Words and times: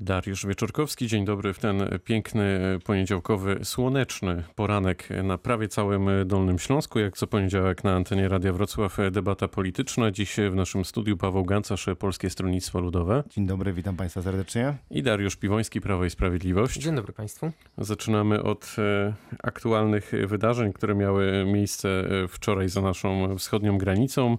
Dariusz 0.00 0.46
Wieczorkowski, 0.46 1.06
dzień 1.06 1.24
dobry 1.24 1.52
w 1.52 1.58
ten 1.58 1.88
piękny, 2.04 2.60
poniedziałkowy, 2.84 3.60
słoneczny 3.62 4.42
poranek 4.54 5.08
na 5.24 5.38
prawie 5.38 5.68
całym 5.68 6.08
Dolnym 6.26 6.58
Śląsku. 6.58 6.98
Jak 6.98 7.16
co 7.16 7.26
poniedziałek 7.26 7.84
na 7.84 7.94
antenie 7.94 8.28
Radia 8.28 8.52
Wrocław 8.52 8.96
debata 9.10 9.48
polityczna. 9.48 10.10
Dziś 10.10 10.36
w 10.50 10.54
naszym 10.54 10.84
studiu 10.84 11.16
Paweł 11.16 11.44
Gancarz, 11.44 11.86
Polskie 11.98 12.30
Stronnictwo 12.30 12.80
Ludowe. 12.80 13.24
Dzień 13.30 13.46
dobry, 13.46 13.72
witam 13.72 13.96
Państwa 13.96 14.22
serdecznie. 14.22 14.74
I 14.90 15.02
Dariusz 15.02 15.36
Piwoński, 15.36 15.80
Prawo 15.80 16.04
i 16.04 16.10
Sprawiedliwość. 16.10 16.80
Dzień 16.80 16.94
dobry 16.94 17.12
Państwu. 17.12 17.50
Zaczynamy 17.78 18.42
od 18.42 18.76
e, 18.78 19.14
aktualnych 19.42 20.12
wydarzeń, 20.26 20.72
które 20.72 20.94
miały 20.94 21.44
miejsce 21.46 21.88
e, 21.88 22.28
wczoraj 22.28 22.68
za 22.68 22.80
naszą 22.80 23.36
wschodnią 23.38 23.78
granicą. 23.78 24.38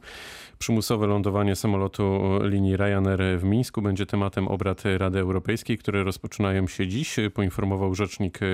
Przymusowe 0.59 1.07
lądowanie 1.07 1.55
samolotu 1.55 2.19
linii 2.43 2.77
Ryanair 2.77 3.19
w 3.39 3.43
Mińsku 3.43 3.81
będzie 3.81 4.05
tematem 4.05 4.47
obrad 4.47 4.83
Rady 4.97 5.19
Europejskiej, 5.19 5.77
które 5.77 6.03
rozpoczynają 6.03 6.67
się 6.67 6.87
dziś, 6.87 7.15
poinformował 7.33 7.95
rzecznik 7.95 8.39
e, 8.43 8.45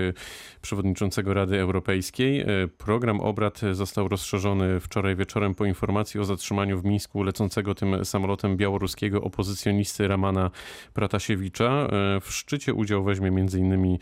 przewodniczącego 0.61 1.33
Rady 1.33 1.59
Europejskiej. 1.59 2.41
E, 2.41 2.45
program 2.77 3.19
obrad 3.19 3.61
został 3.71 4.07
rozszerzony 4.07 4.79
wczoraj 4.79 5.15
wieczorem 5.15 5.55
po 5.55 5.65
informacji 5.65 6.19
o 6.19 6.23
zatrzymaniu 6.23 6.79
w 6.79 6.85
Mińsku 6.85 7.23
lecącego 7.23 7.75
tym 7.75 8.05
samolotem 8.05 8.57
białoruskiego 8.57 9.21
opozycjonisty 9.21 10.07
Ramana 10.07 10.51
Pratasiewicza. 10.93 11.87
E, 11.91 12.19
w 12.21 12.31
szczycie 12.31 12.73
udział 12.73 13.03
weźmie 13.03 13.27
m.in. 13.27 13.97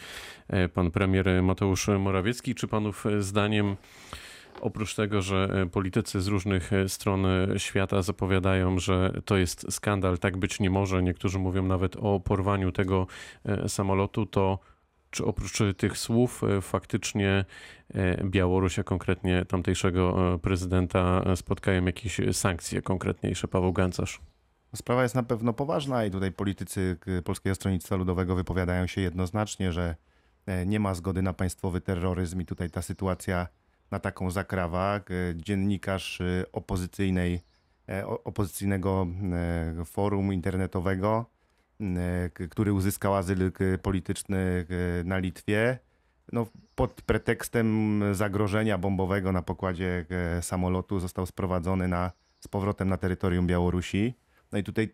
pan 0.73 0.91
premier 0.91 1.43
Mateusz 1.43 1.87
Morawiecki. 1.87 2.55
Czy 2.55 2.67
panów 2.67 3.05
zdaniem 3.19 3.75
Oprócz 4.61 4.95
tego, 4.95 5.21
że 5.21 5.49
e, 5.53 5.65
politycy 5.65 6.21
z 6.21 6.27
różnych 6.27 6.73
e, 6.73 6.89
stron 6.89 7.25
e, 7.25 7.59
świata 7.59 8.01
zapowiadają, 8.01 8.79
że 8.79 9.21
to 9.25 9.37
jest 9.37 9.73
skandal, 9.73 10.17
tak 10.17 10.37
być 10.37 10.59
nie 10.59 10.69
może, 10.69 11.03
niektórzy 11.03 11.39
mówią 11.39 11.63
nawet 11.63 11.95
o 11.95 12.19
porwaniu 12.19 12.71
tego 12.71 13.07
samolotu, 13.67 14.25
to 14.25 14.59
czy 15.09 15.25
oprócz 15.25 15.59
tych 15.77 15.97
słów 15.97 16.41
faktycznie 16.61 17.45
Białoruś, 18.23 18.79
a 18.79 18.83
konkretnie 18.83 19.45
tamtejszego 19.45 20.39
prezydenta 20.41 21.23
spotkają 21.35 21.85
jakieś 21.85 22.21
sankcje 22.31 22.81
konkretniejsze? 22.81 23.47
Paweł 23.47 23.73
Gancarz. 23.73 24.19
Sprawa 24.75 25.03
jest 25.03 25.15
na 25.15 25.23
pewno 25.23 25.53
poważna 25.53 26.05
i 26.05 26.11
tutaj 26.11 26.31
politycy 26.31 26.97
Polskiego 27.23 27.55
Stronnictwa 27.55 27.95
Ludowego 27.95 28.35
wypowiadają 28.35 28.87
się 28.87 29.01
jednoznacznie, 29.01 29.71
że 29.71 29.95
nie 30.65 30.79
ma 30.79 30.93
zgody 30.93 31.21
na 31.21 31.33
państwowy 31.33 31.81
terroryzm 31.81 32.41
i 32.41 32.45
tutaj 32.45 32.69
ta 32.69 32.81
sytuacja 32.81 33.47
na 33.91 33.99
taką 33.99 34.31
zakrawa. 34.31 34.99
Dziennikarz 35.35 36.21
y, 36.21 36.45
opozycyjnej, 36.51 37.41
e, 37.89 38.07
opozycyjnego 38.07 39.07
e, 39.81 39.85
forum 39.85 40.33
internetowego, 40.33 41.25
który 42.49 42.73
uzyskał 42.73 43.15
azyl 43.15 43.51
polityczny 43.81 44.65
na 45.05 45.17
Litwie, 45.17 45.79
no, 46.31 46.47
pod 46.75 47.01
pretekstem 47.01 48.01
zagrożenia 48.11 48.77
bombowego 48.77 49.31
na 49.31 49.41
pokładzie 49.41 50.05
samolotu 50.41 50.99
został 50.99 51.25
sprowadzony 51.25 51.87
na, 51.87 52.11
z 52.39 52.47
powrotem 52.47 52.89
na 52.89 52.97
terytorium 52.97 53.47
Białorusi. 53.47 54.13
No 54.51 54.57
i 54.57 54.63
tutaj 54.63 54.91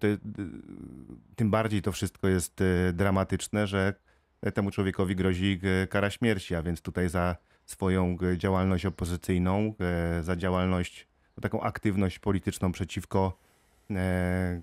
tym 1.36 1.52
bardziej 1.52 1.82
to 1.82 1.92
wszystko 1.92 2.28
jest 2.28 2.62
e, 2.62 2.94
dramatyczne, 2.94 3.68
że 3.68 3.94
temu 4.54 4.72
człowiekowi 4.72 5.16
grozi 5.16 5.60
kara 5.90 6.10
śmierci, 6.10 6.56
a 6.56 6.62
więc 6.64 6.82
tutaj 6.82 7.10
za 7.10 7.36
swoją 7.68 8.18
e, 8.22 8.38
działalność 8.38 8.86
opozycyjną, 8.86 9.74
e, 9.80 10.24
za 10.24 10.36
działalność, 10.36 11.08
taką 11.42 11.62
aktywność 11.62 12.20
polityczną 12.20 12.72
przeciwko 12.72 13.38
e, 13.92 14.62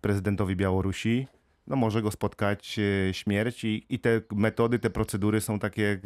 prezydentowi 0.00 0.56
Białorusi, 0.56 1.26
no 1.66 1.76
może 1.76 2.02
go 2.02 2.10
spotkać 2.10 2.80
śmierć 3.12 3.64
i, 3.64 3.86
i, 3.88 3.98
te 3.98 4.20
metody, 4.32 4.78
te 4.78 4.90
procedury 4.90 5.40
są 5.40 5.58
takie 5.58 6.00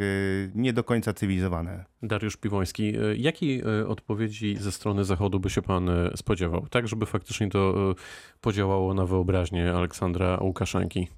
nie 0.55 0.73
do 0.73 0.85
końca 0.85 1.13
cywilizowane. 1.13 1.85
Dariusz 2.03 2.37
Piwoński, 2.37 2.93
jakiej 3.17 3.65
odpowiedzi 3.87 4.57
ze 4.57 4.73
strony 4.73 5.05
Zachodu 5.05 5.41
by 5.41 5.51
się 5.51 5.63
pan 5.63 5.91
spodziewał? 6.17 6.67
Tak, 6.67 6.89
żeby 6.89 7.07
faktycznie 7.07 7.49
to 7.49 7.95
podziałało 8.41 8.95
na 8.95 9.07
wyobraźnię 9.07 9.73
Aleksandra 9.75 10.39
Łukaszenki? 10.41 11.09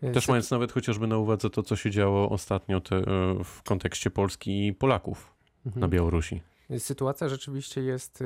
Też 0.00 0.28
mając 0.28 0.50
nawet 0.50 0.72
chociażby 0.72 1.06
na 1.06 1.18
uwadze 1.18 1.50
to, 1.50 1.62
co 1.62 1.76
się 1.76 1.90
działo 1.90 2.30
ostatnio 2.30 2.80
te, 2.80 2.96
e, 2.96 3.02
w 3.44 3.62
kontekście 3.62 4.10
Polski 4.10 4.66
i 4.66 4.72
Polaków 4.72 5.34
mhm. 5.66 5.80
na 5.80 5.88
Białorusi. 5.88 6.42
Sytuacja 6.78 7.28
rzeczywiście 7.28 7.82
jest 7.82 8.24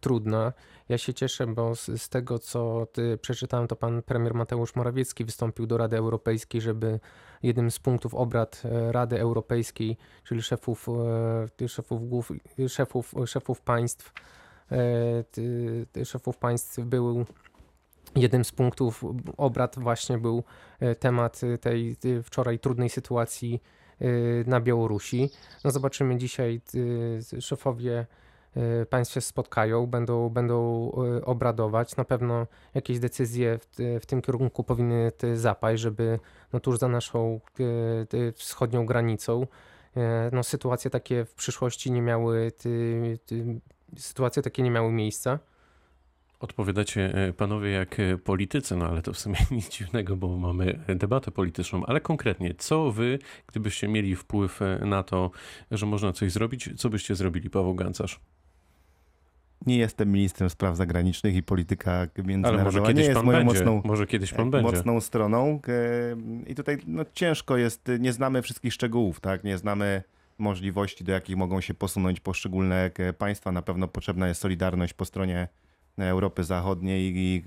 trudna. 0.00 0.52
Ja 0.88 0.98
się 0.98 1.14
cieszę, 1.14 1.46
bo 1.46 1.74
z, 1.76 1.86
z, 2.02 2.08
tego, 2.08 2.38
co 2.38 2.86
przeczytałem, 3.20 3.68
to 3.68 3.76
pan 3.76 4.02
premier 4.02 4.34
Mateusz 4.34 4.74
Morawiecki 4.74 5.24
wystąpił 5.24 5.66
do 5.66 5.76
Rady 5.76 5.96
Europejskiej, 5.96 6.60
żeby 6.60 7.00
jednym 7.42 7.70
z 7.70 7.78
punktów 7.78 8.14
obrad 8.14 8.62
Rady 8.90 9.20
Europejskiej, 9.20 9.96
czyli 10.24 10.42
szefów, 10.42 10.86
szefów, 11.68 12.08
głów, 12.08 12.32
szefów, 12.68 13.14
szefów 13.26 13.60
państw, 13.60 14.12
szefów 16.04 16.36
państw 16.36 16.80
był 16.80 17.24
Jednym 18.16 18.44
z 18.44 18.52
punktów 18.52 19.04
obrad 19.36 19.78
właśnie 19.78 20.18
był 20.18 20.44
e, 20.80 20.94
temat 20.94 21.40
tej 21.60 21.96
wczoraj 22.22 22.58
trudnej 22.58 22.88
sytuacji 22.88 23.62
e, 24.00 24.06
na 24.46 24.60
Białorusi. 24.60 25.30
No 25.64 25.70
zobaczymy 25.70 26.16
dzisiaj, 26.16 26.60
szefowie 27.40 28.06
e, 28.56 28.86
państw 28.86 29.14
się 29.14 29.20
spotkają, 29.20 29.86
będą, 29.86 30.28
będą 30.28 30.90
obradować. 31.24 31.96
Na 31.96 32.04
pewno 32.04 32.46
jakieś 32.74 32.98
decyzje 32.98 33.58
w, 33.58 33.98
w 34.00 34.06
tym 34.06 34.22
kierunku 34.22 34.64
powinny 34.64 35.12
zapaść, 35.34 35.82
żeby 35.82 36.18
no 36.52 36.60
tuż 36.60 36.78
za 36.78 36.88
naszą 36.88 37.40
wschodnią 38.34 38.86
granicą 38.86 39.46
no 40.32 40.42
sytuacje 40.42 40.90
takie 40.90 41.24
w 41.24 41.34
przyszłości 41.34 41.92
nie 41.92 42.02
miały, 42.02 42.52
sytuacje 43.96 44.42
takie 44.42 44.62
nie 44.62 44.70
miały 44.70 44.92
miejsca. 44.92 45.38
Odpowiadacie 46.40 47.14
e, 47.14 47.32
panowie 47.32 47.70
jak 47.70 48.00
e, 48.00 48.18
politycy, 48.18 48.76
no 48.76 48.86
ale 48.88 49.02
to 49.02 49.12
w 49.12 49.18
sumie 49.18 49.36
nic 49.50 49.68
dziwnego, 49.68 50.16
bo 50.16 50.36
mamy 50.36 50.78
debatę 50.88 51.30
polityczną, 51.30 51.86
ale 51.86 52.00
konkretnie, 52.00 52.54
co 52.54 52.92
wy, 52.92 53.18
gdybyście 53.46 53.88
mieli 53.88 54.16
wpływ 54.16 54.62
e, 54.62 54.78
na 54.86 55.02
to, 55.02 55.30
że 55.70 55.86
można 55.86 56.12
coś 56.12 56.32
zrobić, 56.32 56.70
co 56.76 56.90
byście 56.90 57.14
zrobili, 57.14 57.50
Paweł 57.50 57.74
Gancarz? 57.74 58.20
Nie 59.66 59.78
jestem 59.78 60.12
ministrem 60.12 60.50
spraw 60.50 60.76
zagranicznych 60.76 61.34
i 61.34 61.42
polityka 61.42 62.06
międzynarodowa 62.24 62.92
nie 62.92 63.02
jest 63.02 63.22
moją 63.22 63.38
będzie. 63.38 63.54
mocną, 63.54 63.82
może 63.84 64.06
kiedyś 64.06 64.32
pan 64.32 64.50
będzie. 64.50 64.72
mocną 64.72 65.00
stroną. 65.00 65.60
I 66.46 66.54
tutaj 66.54 66.78
no, 66.86 67.04
ciężko 67.12 67.56
jest, 67.56 67.90
nie 67.98 68.12
znamy 68.12 68.42
wszystkich 68.42 68.72
szczegółów, 68.72 69.20
tak? 69.20 69.44
Nie 69.44 69.58
znamy 69.58 70.02
możliwości, 70.38 71.04
do 71.04 71.12
jakich 71.12 71.36
mogą 71.36 71.60
się 71.60 71.74
posunąć 71.74 72.20
poszczególne 72.20 72.90
państwa. 73.18 73.52
Na 73.52 73.62
pewno 73.62 73.88
potrzebna 73.88 74.28
jest 74.28 74.40
solidarność 74.40 74.94
po 74.94 75.04
stronie 75.04 75.48
Europy 76.04 76.44
Zachodniej 76.44 77.16
i, 77.16 77.42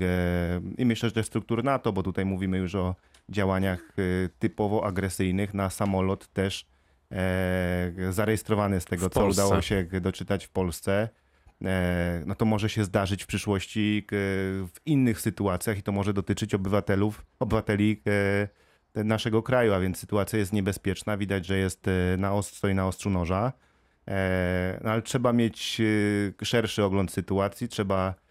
i 0.77 0.85
myślę, 0.85 1.09
że 1.09 1.15
też 1.15 1.25
struktur 1.25 1.63
NATO, 1.63 1.93
bo 1.93 2.03
tutaj 2.03 2.25
mówimy 2.25 2.57
już 2.57 2.75
o 2.75 2.95
działaniach 3.29 3.79
e, 3.97 4.29
typowo 4.39 4.85
agresyjnych 4.85 5.53
na 5.53 5.69
samolot 5.69 6.27
też 6.27 6.65
e, 7.11 7.91
zarejestrowany 8.09 8.79
z 8.79 8.85
tego, 8.85 9.09
co 9.09 9.27
udało 9.27 9.61
się 9.61 9.85
doczytać 10.01 10.45
w 10.45 10.49
Polsce. 10.49 11.09
E, 11.65 12.23
no 12.25 12.35
to 12.35 12.45
może 12.45 12.69
się 12.69 12.83
zdarzyć 12.83 13.23
w 13.23 13.27
przyszłości 13.27 14.07
w 14.11 14.79
innych 14.85 15.21
sytuacjach 15.21 15.77
i 15.77 15.83
to 15.83 15.91
może 15.91 16.13
dotyczyć 16.13 16.53
obywatelów, 16.53 17.25
obywateli 17.39 18.01
naszego 18.95 19.43
kraju, 19.43 19.73
a 19.73 19.79
więc 19.79 19.97
sytuacja 19.97 20.39
jest 20.39 20.53
niebezpieczna. 20.53 21.17
Widać, 21.17 21.45
że 21.45 21.57
jest 21.57 21.85
na 22.17 22.33
ost, 22.33 22.55
stoi 22.55 22.75
na 22.75 22.87
ostrzu 22.87 23.09
noża. 23.09 23.53
No 24.83 24.91
ale 24.91 25.01
trzeba 25.01 25.33
mieć 25.33 25.81
szerszy 26.43 26.83
ogląd 26.83 27.11
sytuacji, 27.11 27.67
trzeba 27.67 28.13
E, 28.13 28.28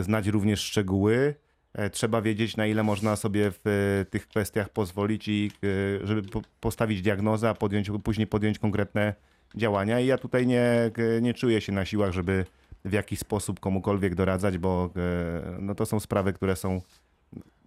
znać 0.00 0.26
również 0.26 0.60
szczegóły. 0.60 1.34
E, 1.72 1.90
trzeba 1.90 2.22
wiedzieć, 2.22 2.56
na 2.56 2.66
ile 2.66 2.82
można 2.82 3.16
sobie 3.16 3.50
w 3.50 3.60
e, 3.66 4.04
tych 4.04 4.28
kwestiach 4.28 4.68
pozwolić 4.68 5.28
i 5.28 5.50
żeby 6.04 6.22
postawić 6.60 7.02
diagnozę, 7.02 7.48
a 7.48 7.54
podjąć, 7.54 7.90
później 8.04 8.26
podjąć 8.26 8.58
konkretne 8.58 9.14
działania. 9.54 10.00
I 10.00 10.06
ja 10.06 10.18
tutaj 10.18 10.46
nie, 10.46 10.90
nie 11.22 11.34
czuję 11.34 11.60
się 11.60 11.72
na 11.72 11.84
siłach, 11.84 12.12
żeby 12.12 12.44
w 12.84 12.92
jakiś 12.92 13.18
sposób 13.18 13.60
komukolwiek 13.60 14.14
doradzać, 14.14 14.58
bo 14.58 14.90
no 15.60 15.74
to 15.74 15.86
są 15.86 16.00
sprawy, 16.00 16.32
które 16.32 16.56
są 16.56 16.80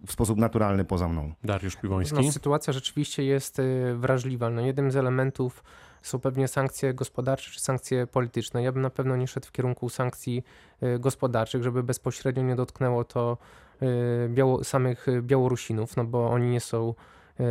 w 0.06 0.12
sposób 0.12 0.38
naturalny 0.38 0.84
poza 0.84 1.08
mną. 1.08 1.32
Dariusz 1.44 1.76
Piwoński. 1.76 2.16
No, 2.16 2.32
sytuacja 2.32 2.72
rzeczywiście 2.72 3.24
jest 3.24 3.60
wrażliwa. 3.94 4.50
No, 4.50 4.66
jednym 4.66 4.90
z 4.90 4.96
elementów 4.96 5.64
są 6.04 6.20
pewnie 6.20 6.48
sankcje 6.48 6.94
gospodarcze 6.94 7.50
czy 7.50 7.60
sankcje 7.60 8.06
polityczne. 8.06 8.62
Ja 8.62 8.72
bym 8.72 8.82
na 8.82 8.90
pewno 8.90 9.16
nie 9.16 9.26
szedł 9.26 9.46
w 9.46 9.52
kierunku 9.52 9.88
sankcji 9.88 10.44
y, 10.82 10.98
gospodarczych, 10.98 11.62
żeby 11.62 11.82
bezpośrednio 11.82 12.42
nie 12.42 12.56
dotknęło 12.56 13.04
to 13.04 13.38
y, 13.82 13.86
biało, 14.28 14.64
samych 14.64 15.06
Białorusinów, 15.22 15.96
no 15.96 16.04
bo 16.04 16.30
oni 16.30 16.50
nie 16.50 16.60
są 16.60 16.94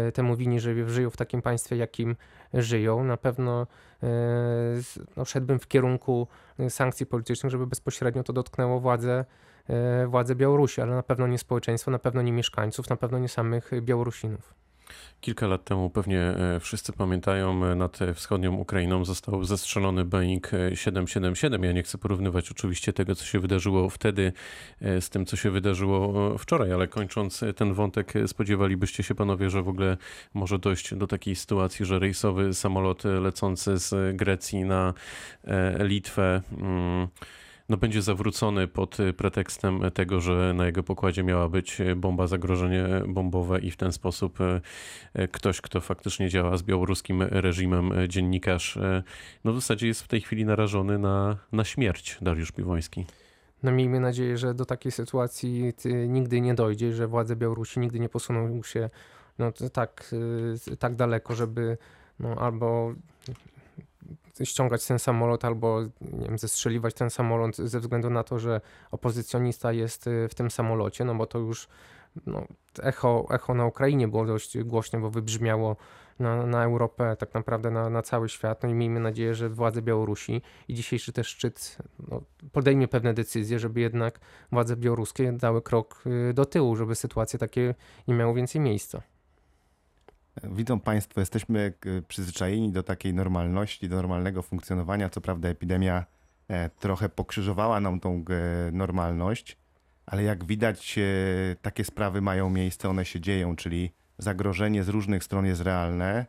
y, 0.07 0.11
temu 0.11 0.35
winni, 0.35 0.59
że 0.59 0.89
żyją 0.89 1.09
w 1.09 1.17
takim 1.17 1.41
państwie, 1.41 1.75
jakim 1.75 2.15
żyją. 2.53 3.03
Na 3.03 3.17
pewno 3.17 3.67
no, 5.17 5.25
szedłbym 5.25 5.59
w 5.59 5.67
kierunku 5.67 6.27
sankcji 6.69 7.05
politycznych, 7.05 7.51
żeby 7.51 7.67
bezpośrednio 7.67 8.23
to 8.23 8.33
dotknęło 8.33 8.79
władze 8.79 9.25
władze 10.07 10.35
Białorusi, 10.35 10.81
ale 10.81 10.95
na 10.95 11.03
pewno 11.03 11.27
nie 11.27 11.37
społeczeństwo, 11.37 11.91
na 11.91 11.99
pewno 11.99 12.21
nie 12.21 12.31
mieszkańców, 12.31 12.89
na 12.89 12.95
pewno 12.95 13.19
nie 13.19 13.29
samych 13.29 13.71
Białorusinów. 13.81 14.62
Kilka 15.23 15.47
lat 15.47 15.63
temu 15.63 15.89
pewnie 15.89 16.19
e, 16.19 16.59
wszyscy 16.59 16.93
pamiętają, 16.93 17.65
e, 17.65 17.75
nad 17.75 17.99
wschodnią 18.15 18.55
Ukrainą 18.55 19.05
został 19.05 19.43
zestrzelony 19.43 20.05
Boeing 20.05 20.51
777. 20.73 21.63
Ja 21.63 21.71
nie 21.71 21.83
chcę 21.83 21.97
porównywać 21.97 22.51
oczywiście 22.51 22.93
tego, 22.93 23.15
co 23.15 23.25
się 23.25 23.39
wydarzyło 23.39 23.89
wtedy 23.89 24.33
e, 24.81 25.01
z 25.01 25.09
tym, 25.09 25.25
co 25.25 25.35
się 25.35 25.51
wydarzyło 25.51 26.37
wczoraj, 26.37 26.73
ale 26.73 26.87
kończąc 26.87 27.43
ten 27.55 27.73
wątek, 27.73 28.13
spodziewalibyście 28.27 29.03
się 29.03 29.15
panowie, 29.15 29.49
że 29.49 29.61
w 29.61 29.67
ogóle 29.67 29.97
może 30.33 30.59
dojść 30.59 30.95
do 30.95 31.07
takiej 31.07 31.35
sytuacji, 31.35 31.85
że 31.85 31.99
rejsowy 31.99 32.53
samolot 32.53 33.03
lecący 33.03 33.77
z 33.77 34.17
Grecji 34.17 34.63
na 34.63 34.93
Litwę. 35.79 36.41
Hmm, 36.59 37.07
no, 37.69 37.77
będzie 37.77 38.01
zawrócony 38.01 38.67
pod 38.67 38.99
y, 38.99 39.13
pretekstem 39.13 39.91
tego, 39.93 40.19
że 40.19 40.53
na 40.55 40.65
jego 40.65 40.83
pokładzie 40.83 41.23
miała 41.23 41.49
być 41.49 41.77
bomba, 41.95 42.27
zagrożenie 42.27 42.85
bombowe 43.07 43.59
i 43.59 43.71
w 43.71 43.77
ten 43.77 43.91
sposób 43.91 44.41
y, 44.41 44.61
y, 45.19 45.27
ktoś, 45.27 45.61
kto 45.61 45.81
faktycznie 45.81 46.29
działa 46.29 46.57
z 46.57 46.63
białoruskim 46.63 47.21
reżimem, 47.21 47.91
dziennikarz, 48.07 48.79
no 49.43 49.51
w 49.51 49.55
zasadzie 49.55 49.87
jest 49.87 50.01
w 50.01 50.07
tej 50.07 50.21
chwili 50.21 50.45
narażony 50.45 50.99
na, 50.99 51.37
na 51.51 51.63
śmierć, 51.63 52.17
Dariusz 52.21 52.51
Piwoński. 52.51 53.05
No 53.63 53.71
miejmy 53.71 53.99
nadzieję, 53.99 54.37
że 54.37 54.53
do 54.53 54.65
takiej 54.65 54.91
sytuacji 54.91 55.73
nigdy 56.07 56.41
nie 56.41 56.53
dojdzie, 56.53 56.93
że 56.93 57.07
władze 57.07 57.35
Białorusi 57.35 57.79
nigdy 57.79 57.99
nie 57.99 58.09
posuną 58.09 58.63
się 58.63 58.89
no, 59.39 59.51
tak, 59.73 60.15
tak 60.79 60.95
daleko, 60.95 61.35
żeby 61.35 61.77
no, 62.19 62.35
albo 62.35 62.93
ściągać 64.43 64.87
ten 64.87 64.99
samolot 64.99 65.45
albo 65.45 65.81
nie 66.01 66.27
wiem, 66.27 66.37
zestrzeliwać 66.37 66.93
ten 66.93 67.09
samolot 67.09 67.55
ze 67.55 67.79
względu 67.79 68.09
na 68.09 68.23
to, 68.23 68.39
że 68.39 68.61
opozycjonista 68.91 69.71
jest 69.71 70.07
y, 70.07 70.27
w 70.29 70.35
tym 70.35 70.51
samolocie, 70.51 71.05
no 71.05 71.15
bo 71.15 71.25
to 71.25 71.39
już 71.39 71.67
no, 72.25 72.47
echo, 72.83 73.27
echo 73.29 73.53
na 73.53 73.65
Ukrainie 73.65 74.07
było 74.07 74.25
dość 74.25 74.57
głośne, 74.57 74.99
bo 74.99 75.09
wybrzmiało 75.09 75.75
na, 76.19 76.45
na 76.45 76.63
Europę, 76.63 77.15
tak 77.19 77.33
naprawdę 77.33 77.71
na, 77.71 77.89
na 77.89 78.01
cały 78.01 78.29
świat. 78.29 78.63
No 78.63 78.69
i 78.69 78.73
miejmy 78.73 78.99
nadzieję, 78.99 79.35
że 79.35 79.49
władze 79.49 79.81
Białorusi 79.81 80.41
i 80.67 80.73
dzisiejszy 80.73 81.13
też 81.13 81.27
szczyt 81.27 81.77
no, 82.07 82.21
podejmie 82.51 82.87
pewne 82.87 83.13
decyzje, 83.13 83.59
żeby 83.59 83.79
jednak 83.79 84.19
władze 84.51 84.75
białoruskie 84.75 85.31
dały 85.31 85.61
krok 85.61 86.03
y, 86.29 86.33
do 86.33 86.45
tyłu, 86.45 86.75
żeby 86.75 86.95
sytuacje 86.95 87.39
takie 87.39 87.75
nie 88.07 88.13
miały 88.13 88.33
więcej 88.33 88.61
miejsca. 88.61 89.01
Widzą 90.43 90.79
Państwo, 90.79 91.19
jesteśmy 91.19 91.73
e, 91.85 92.01
przyzwyczajeni 92.01 92.71
do 92.71 92.83
takiej 92.83 93.13
normalności, 93.13 93.89
do 93.89 93.95
normalnego 93.95 94.41
funkcjonowania. 94.41 95.09
Co 95.09 95.21
prawda, 95.21 95.49
epidemia 95.49 96.05
e, 96.47 96.69
trochę 96.69 97.09
pokrzyżowała 97.09 97.79
nam 97.79 97.99
tą 97.99 98.25
e, 98.29 98.71
normalność, 98.71 99.57
ale 100.05 100.23
jak 100.23 100.45
widać, 100.45 100.99
takie 101.61 101.83
sprawy 101.83 102.21
mają 102.21 102.49
miejsce, 102.49 102.89
one 102.89 103.05
się 103.05 103.19
dzieją, 103.19 103.55
czyli 103.55 103.91
zagrożenie 104.17 104.83
z 104.83 104.89
różnych 104.89 105.23
stron 105.23 105.45
jest 105.45 105.61
realne. 105.61 106.25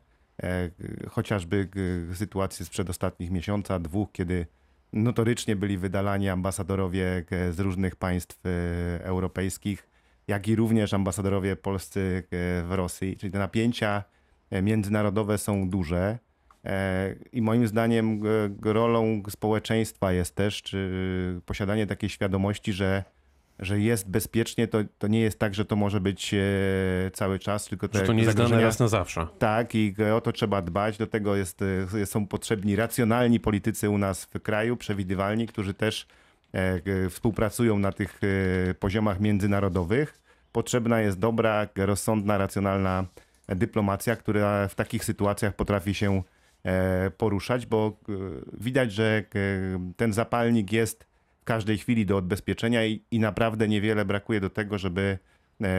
Chociażby 1.11 1.69
sytuacje 2.15 2.67
sprzed 2.67 2.91
ostatnich 2.91 3.31
miesiąca, 3.31 3.79
dwóch, 3.79 4.12
kiedy 4.12 4.47
notorycznie 4.93 5.56
byli 5.56 5.79
wydalani 5.79 6.29
ambasadorowie 6.29 7.25
z 7.51 7.61
różnych 7.61 7.97
państw 7.97 8.41
europejskich 9.01 9.87
jak 10.29 10.49
i 10.49 10.56
również 10.56 10.94
ambasadorowie 10.94 11.56
polscy 11.56 12.23
e, 12.25 12.62
w 12.62 12.73
Rosji. 12.73 13.17
Czyli 13.17 13.32
te 13.32 13.38
napięcia 13.38 14.05
e, 14.50 14.62
międzynarodowe 14.62 15.38
są 15.38 15.69
duże. 15.69 16.19
E, 16.65 17.15
I 17.32 17.43
moim 17.43 17.67
zdaniem 17.67 18.23
rolą 18.62 19.23
społeczeństwa 19.29 20.12
jest 20.12 20.35
też 20.35 20.62
czy 20.62 21.41
posiadanie 21.47 21.87
takiej 21.87 22.11
świadomości, 22.11 22.73
że, 22.73 23.05
że 23.59 23.81
jest 23.81 24.11
bezpiecznie. 24.11 24.69
To, 24.69 24.79
to 24.99 25.06
nie 25.06 25.21
jest 25.21 25.38
tak, 25.38 25.55
że 25.55 25.65
to 25.65 25.76
może 25.76 26.00
być 26.00 26.35
cały 27.12 27.38
czas, 27.38 27.67
tylko 27.67 27.88
te 27.88 27.99
że 27.99 28.05
to 28.05 28.12
nie 28.12 28.23
jest 28.23 28.37
dane 28.37 28.61
raz 28.61 28.79
na 28.79 28.88
zawsze. 28.88 29.27
Tak, 29.38 29.75
i 29.75 29.94
o 30.15 30.20
to 30.20 30.32
trzeba 30.32 30.62
dbać. 30.62 30.99
Do 30.99 31.06
tego 31.06 31.37
jest, 31.37 31.61
są 32.05 32.27
potrzebni 32.27 32.77
racjonalni 32.77 33.41
politycy 33.41 33.91
u 33.91 33.99
nas 33.99 34.25
w 34.25 34.41
kraju, 34.43 34.77
przewidywalni, 34.77 35.47
którzy 35.47 35.75
też 35.75 36.06
współpracują 37.11 37.79
na 37.79 37.93
tych 37.93 38.21
e, 38.71 38.75
poziomach 38.75 39.21
międzynarodowych. 39.21 40.21
Potrzebna 40.53 41.01
jest 41.01 41.19
dobra, 41.19 41.69
rozsądna, 41.77 42.39
racjonalna 42.39 43.06
dyplomacja, 43.49 44.17
która 44.17 44.69
w 44.69 44.75
takich 44.75 45.05
sytuacjach 45.05 45.56
potrafi 45.56 45.95
się 45.95 46.23
e, 46.65 47.11
poruszać, 47.11 47.67
bo 47.67 47.97
widać, 48.53 48.93
że 48.93 49.25
ten 49.97 50.12
zapalnik 50.12 50.73
jest 50.73 51.06
w 51.41 51.45
każdej 51.45 51.79
chwili 51.79 52.06
do 52.06 52.17
odbezpieczenia 52.17 52.87
i, 52.87 53.03
i 53.11 53.19
naprawdę 53.19 53.69
niewiele 53.69 54.05
brakuje 54.05 54.41
do 54.41 54.51
tego, 54.51 54.79
żeby 54.79 55.19
E, 55.33 55.33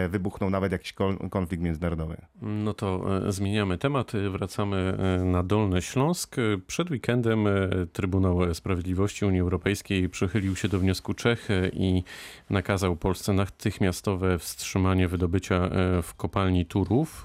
wybuchnął 0.09 0.49
nawet 0.49 0.71
jakiś 0.71 0.93
konflikt 1.29 1.63
międzynarodowy. 1.63 2.17
No 2.41 2.73
to 2.73 3.17
e, 3.27 3.31
zmieniamy 3.31 3.77
temat, 3.77 4.11
wracamy 4.31 4.97
e, 5.21 5.25
na 5.25 5.43
Dolny 5.43 5.81
Śląsk. 5.81 6.35
Przed 6.67 6.91
weekendem 6.91 7.45
Trybunał 7.93 8.53
Sprawiedliwości 8.53 9.25
Unii 9.25 9.39
Europejskiej 9.39 10.09
przychylił 10.09 10.55
się 10.55 10.67
do 10.67 10.79
wniosku 10.79 11.13
Czech 11.13 11.47
i 11.73 12.03
nakazał 12.49 12.95
Polsce 12.95 13.33
natychmiastowe 13.33 14.39
wstrzymanie 14.39 15.07
wydobycia 15.07 15.69
w 16.03 16.13
kopalni 16.17 16.65
Turów. 16.65 17.23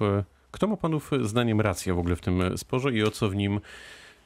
Kto 0.51 0.67
ma 0.67 0.77
panów 0.77 1.11
zdaniem 1.21 1.61
rację 1.61 1.93
w 1.93 1.99
ogóle 1.99 2.15
w 2.15 2.21
tym 2.21 2.57
sporze 2.57 2.91
i 2.91 3.03
o 3.03 3.11
co 3.11 3.29
w 3.29 3.35
nim 3.35 3.59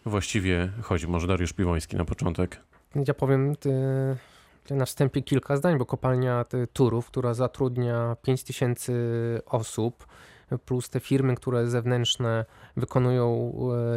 właściwie 0.06 0.70
chodzi? 0.82 1.08
Może 1.08 1.28
Dariusz 1.28 1.54
Piwoński 1.54 1.98
na 1.98 2.06
początek. 2.06 2.62
Ja 3.08 3.14
powiem, 3.14 3.56
ty 3.56 3.72
na 4.70 4.86
wstępie 4.86 5.22
kilka 5.22 5.58
zdań, 5.58 5.78
bo 5.78 5.86
kopalnia 5.86 6.46
Turów, 6.74 7.08
która 7.08 7.34
zatrudnia 7.34 8.16
5000 8.22 8.94
osób, 9.46 10.06
plus 10.66 10.90
te 10.90 11.00
firmy, 11.00 11.36
które 11.36 11.68
zewnętrzne 11.68 12.46
wykonują 12.78 13.54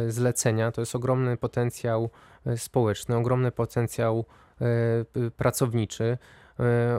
e, 0.07 0.11
zlecenia, 0.11 0.71
to 0.71 0.81
jest 0.81 0.95
ogromny 0.95 1.37
potencjał 1.37 2.09
e, 2.45 2.57
społeczny, 2.57 3.15
ogromny 3.15 3.51
potencjał 3.51 4.25
e, 4.61 5.31
pracowniczy, 5.31 6.17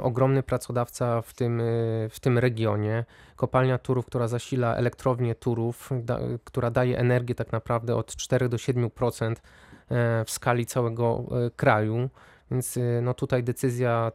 ogromny 0.03 0.43
pracodawca 0.43 1.23
w 1.23 1.35
tym, 1.35 1.63
w 2.11 2.21
tym 2.21 2.39
regionie. 2.39 3.05
Kopalnia 3.37 3.79
Turów, 3.79 4.07
która 4.07 4.29
zasila 4.29 4.77
elektrownię 4.77 5.35
Turów, 5.35 5.91
da, 6.03 6.19
która 6.45 6.71
daje 6.71 6.99
energię 6.99 7.35
tak 7.35 7.53
naprawdę 7.53 7.97
od 7.97 8.17
4 8.17 8.49
do 8.49 8.57
7% 8.57 9.35
w 10.25 10.31
skali 10.31 10.67
całego 10.67 11.25
kraju. 11.57 12.11
Więc 12.51 12.77
y, 12.77 13.01
no 13.03 13.15
tutaj 13.15 13.45
decyzja 13.45 14.13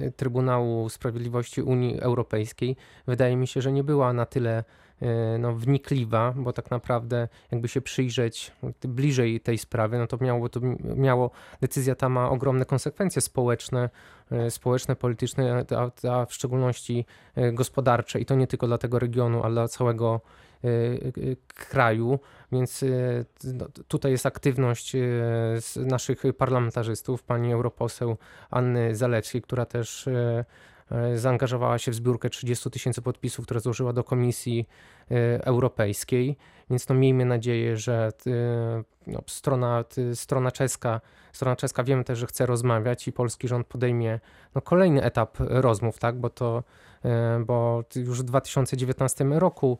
y, 0.00 0.12
Trybunału 0.12 0.88
Sprawiedliwości 0.88 1.62
Unii 1.62 2.00
Europejskiej 2.00 2.76
wydaje 3.06 3.36
mi 3.36 3.46
się, 3.46 3.62
że 3.62 3.72
nie 3.72 3.84
była 3.84 4.12
na 4.12 4.26
tyle 4.26 4.64
y, 5.02 5.06
no, 5.38 5.54
wnikliwa, 5.54 6.34
bo 6.36 6.52
tak 6.52 6.70
naprawdę 6.70 7.28
jakby 7.52 7.68
się 7.68 7.80
przyjrzeć 7.80 8.52
bliżej 8.82 9.40
tej 9.40 9.58
sprawy, 9.58 9.98
no 9.98 10.06
to 10.06 10.18
miało, 10.20 10.48
to 10.48 10.60
miało 10.96 11.30
decyzja 11.60 11.94
ta 11.94 12.08
ma 12.08 12.30
ogromne 12.30 12.64
konsekwencje 12.64 13.22
społeczne, 13.22 13.90
społeczne, 14.48 14.96
polityczne, 14.96 15.64
a, 15.76 16.10
a 16.10 16.26
w 16.26 16.34
szczególności 16.34 17.04
gospodarcze. 17.52 18.20
I 18.20 18.26
to 18.26 18.34
nie 18.34 18.46
tylko 18.46 18.66
dla 18.66 18.78
tego 18.78 18.98
regionu, 18.98 19.42
ale 19.42 19.54
dla 19.54 19.68
całego 19.68 20.20
kraju, 21.54 22.18
więc 22.52 22.82
y, 22.82 23.24
no, 23.44 23.66
tutaj 23.88 24.12
jest 24.12 24.26
aktywność 24.26 24.94
y, 24.94 25.00
naszych 25.76 26.22
parlamentarzystów, 26.38 27.22
pani 27.22 27.52
europoseł 27.52 28.16
Anny 28.50 28.96
Zalewskiej, 28.96 29.42
która 29.42 29.66
też 29.66 30.06
y, 30.06 30.44
zaangażowała 31.14 31.78
się 31.78 31.90
w 31.90 31.94
zbiórkę 31.94 32.30
30 32.30 32.70
tysięcy 32.70 33.02
podpisów, 33.02 33.44
które 33.44 33.60
złożyła 33.60 33.92
do 33.92 34.04
Komisji 34.04 34.68
Europejskiej. 35.40 36.36
Więc 36.70 36.88
no 36.88 36.94
miejmy 36.94 37.24
nadzieję, 37.24 37.76
że 37.76 38.12
no, 39.06 39.22
strona, 39.26 39.84
strona 40.14 40.50
czeska, 40.52 41.00
strona 41.32 41.56
czeska 41.56 41.84
wiemy 41.84 42.04
też, 42.04 42.18
że 42.18 42.26
chce 42.26 42.46
rozmawiać 42.46 43.08
i 43.08 43.12
polski 43.12 43.48
rząd 43.48 43.66
podejmie 43.66 44.20
no, 44.54 44.60
kolejny 44.60 45.02
etap 45.02 45.36
rozmów, 45.38 45.98
tak? 45.98 46.20
bo 46.20 46.30
to 46.30 46.62
bo 47.46 47.84
już 47.96 48.20
w 48.20 48.24
2019 48.24 49.24
roku 49.24 49.78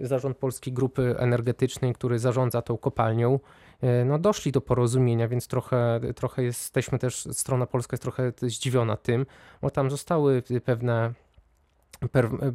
zarząd 0.00 0.36
Polskiej 0.36 0.72
Grupy 0.72 1.14
Energetycznej, 1.18 1.94
który 1.94 2.18
zarządza 2.18 2.62
tą 2.62 2.78
kopalnią, 2.78 3.40
e, 3.80 4.04
no 4.04 4.18
doszli 4.18 4.52
do 4.52 4.60
porozumienia, 4.60 5.28
więc 5.28 5.46
trochę, 5.46 6.00
trochę 6.16 6.42
jesteśmy 6.42 6.98
też, 6.98 7.28
strona 7.32 7.66
polska 7.66 7.94
jest 7.94 8.02
trochę 8.02 8.32
zdziwiona 8.42 8.96
tym, 8.96 9.26
bo 9.62 9.70
tam 9.70 9.90
zostały 9.90 10.42
pewne 10.64 11.12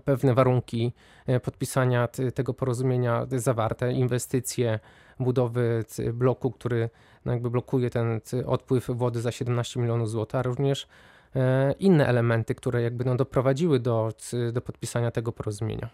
pewne 0.06 0.34
warunki 0.34 0.94
e, 1.26 1.40
podpisania 1.40 2.08
tego 2.36 2.54
porozumienia 2.54 3.28
zawarte, 3.32 3.94
inwestycje, 3.94 4.80
budowy 5.20 5.86
bloku, 6.14 6.52
który 6.52 6.90
no 7.26 7.32
jakby 7.32 7.50
blokuje 7.50 7.90
ten 7.90 8.22
odpływ 8.46 8.88
wody 8.90 9.22
za 9.22 9.32
17 9.32 9.80
milionów 9.80 10.10
złotych, 10.10 10.40
a 10.40 10.44
również 10.44 10.88
e, 11.36 11.72
inne 11.72 12.08
elementy, 12.08 12.56
które 12.56 12.82
jakby 12.82 13.06
no 13.06 13.16
doprowadziły 13.16 13.80
do, 13.80 14.14
do 14.54 14.62
podpisania 14.62 15.12
tego 15.12 15.32
porozumienia. 15.32 15.90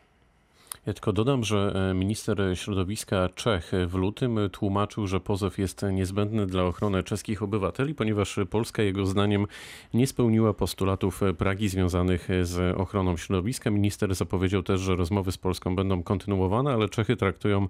Ja 0.86 0.94
tylko 0.94 1.14
dodam, 1.14 1.44
że 1.44 1.90
e, 1.92 1.94
minister 1.94 2.38
środowiska 2.54 3.30
Czech 3.36 3.72
w 3.88 3.94
lutym 3.94 4.40
tłumaczył, 4.52 5.08
że 5.08 5.20
pozew 5.20 5.58
jest 5.58 5.86
niezbędny 5.92 6.46
dla 6.46 6.64
ochrony 6.64 7.04
czeskich 7.04 7.44
obywateli, 7.44 7.96
ponieważ 7.96 8.40
Polska 8.50 8.84
jego 8.84 9.06
zdaniem 9.06 9.48
nie 9.94 10.08
spełniła 10.08 10.54
postulatów 10.54 11.22
Pragi 11.38 11.70
związanych 11.70 12.28
z 12.42 12.78
ochroną 12.78 13.18
środowiska. 13.18 13.72
Minister 13.72 14.16
zapowiedział 14.16 14.64
też, 14.64 14.82
że 14.82 14.96
rozmowy 14.96 15.32
z 15.32 15.38
Polską 15.38 15.76
będą 15.76 16.04
kontynuowane, 16.04 16.74
ale 16.74 16.90
Czechy 16.90 17.16
traktują 17.16 17.68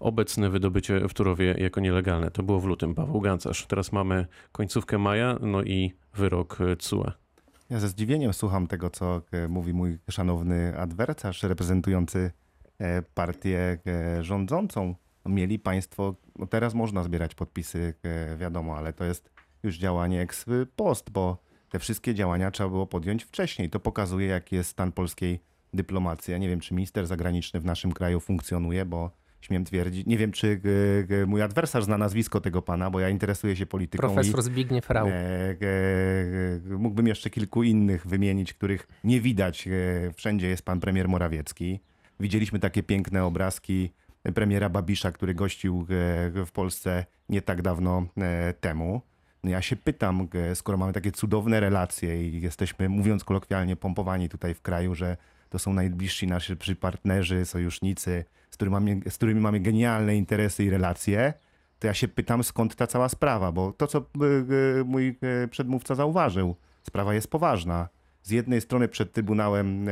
obecne 0.00 0.50
wydobycie 0.50 1.08
w 1.08 1.14
Turowie 1.14 1.54
jako 1.58 1.80
nielegalne. 1.80 2.30
To 2.30 2.42
było 2.42 2.60
w 2.60 2.64
lutym. 2.64 2.94
Paweł 2.94 3.20
Gancarz. 3.20 3.66
Teraz 3.66 3.92
mamy 3.92 4.26
końcówkę 4.52 4.98
maja, 4.98 5.38
no 5.40 5.62
i 5.62 5.92
wyrok 6.14 6.58
CUE. 6.78 7.12
Ja 7.70 7.80
ze 7.80 7.88
zdziwieniem 7.88 8.32
słucham 8.32 8.66
tego, 8.66 8.90
co 8.90 9.22
e, 9.32 9.48
mówi 9.48 9.72
mój 9.72 9.98
szanowny 10.10 10.78
adwercarz 10.78 11.42
reprezentujący 11.42 12.30
partię 13.14 13.78
e, 13.86 14.24
rządzącą. 14.24 14.94
Mieli 15.26 15.58
państwo, 15.58 16.14
no 16.38 16.46
teraz 16.46 16.74
można 16.74 17.02
zbierać 17.02 17.34
podpisy, 17.34 17.94
wiadomo, 18.36 18.76
ale 18.76 18.92
to 18.92 19.04
jest 19.04 19.30
już 19.62 19.76
działanie 19.76 20.20
ex 20.20 20.44
post, 20.76 21.10
bo 21.10 21.42
te 21.68 21.78
wszystkie 21.78 22.14
działania 22.14 22.50
trzeba 22.50 22.68
było 22.68 22.86
podjąć 22.86 23.24
wcześniej. 23.24 23.70
To 23.70 23.80
pokazuje, 23.80 24.26
jaki 24.26 24.56
jest 24.56 24.70
stan 24.70 24.92
polskiej 24.92 25.40
dyplomacji. 25.74 26.32
Ja 26.32 26.38
nie 26.38 26.48
wiem, 26.48 26.60
czy 26.60 26.74
minister 26.74 27.06
zagraniczny 27.06 27.60
w 27.60 27.64
naszym 27.64 27.92
kraju 27.92 28.20
funkcjonuje, 28.20 28.84
bo 28.84 29.10
śmiem 29.40 29.64
twierdzić. 29.64 30.06
Nie 30.06 30.18
wiem, 30.18 30.32
czy 30.32 30.60
e, 31.22 31.26
mój 31.26 31.42
adwersarz 31.42 31.84
zna 31.84 31.98
nazwisko 31.98 32.40
tego 32.40 32.62
pana, 32.62 32.90
bo 32.90 33.00
ja 33.00 33.08
interesuję 33.08 33.56
się 33.56 33.66
polityką. 33.66 34.00
Profesor 34.00 34.40
i, 34.40 34.42
Zbigniew 34.42 34.90
Rau. 34.90 35.08
E, 35.08 35.12
e, 35.12 35.56
mógłbym 36.78 37.06
jeszcze 37.06 37.30
kilku 37.30 37.62
innych 37.62 38.06
wymienić, 38.06 38.52
których 38.52 38.88
nie 39.04 39.20
widać. 39.20 39.68
Wszędzie 40.14 40.48
jest 40.48 40.64
pan 40.64 40.80
premier 40.80 41.08
Morawiecki. 41.08 41.80
Widzieliśmy 42.22 42.58
takie 42.58 42.82
piękne 42.82 43.24
obrazki 43.24 43.92
premiera 44.34 44.68
Babisza, 44.68 45.12
który 45.12 45.34
gościł 45.34 45.86
w 46.46 46.50
Polsce 46.52 47.06
nie 47.28 47.42
tak 47.42 47.62
dawno 47.62 48.06
temu. 48.60 49.00
No 49.44 49.50
ja 49.50 49.62
się 49.62 49.76
pytam, 49.76 50.28
skoro 50.54 50.78
mamy 50.78 50.92
takie 50.92 51.12
cudowne 51.12 51.60
relacje 51.60 52.28
i 52.28 52.40
jesteśmy, 52.40 52.88
mówiąc 52.88 53.24
kolokwialnie, 53.24 53.76
pompowani 53.76 54.28
tutaj 54.28 54.54
w 54.54 54.62
kraju, 54.62 54.94
że 54.94 55.16
to 55.48 55.58
są 55.58 55.72
najbliżsi 55.72 56.26
nasi 56.26 56.56
partnerzy, 56.80 57.44
sojusznicy, 57.44 58.24
z 58.50 58.54
którymi, 58.54 58.72
mamy, 58.72 59.00
z 59.10 59.16
którymi 59.16 59.40
mamy 59.40 59.60
genialne 59.60 60.16
interesy 60.16 60.64
i 60.64 60.70
relacje, 60.70 61.34
to 61.78 61.86
ja 61.86 61.94
się 61.94 62.08
pytam, 62.08 62.44
skąd 62.44 62.76
ta 62.76 62.86
cała 62.86 63.08
sprawa, 63.08 63.52
bo 63.52 63.72
to, 63.72 63.86
co 63.86 63.98
e, 63.98 64.02
e, 64.80 64.84
mój 64.84 65.18
e, 65.44 65.48
przedmówca 65.48 65.94
zauważył, 65.94 66.56
sprawa 66.82 67.14
jest 67.14 67.30
poważna. 67.30 67.88
Z 68.22 68.30
jednej 68.30 68.60
strony 68.60 68.88
przed 68.88 69.12
Trybunałem 69.12 69.86